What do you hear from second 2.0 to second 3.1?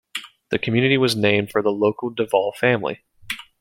Devol family.